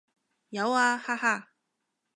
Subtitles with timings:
[0.49, 1.51] 有啊，哈哈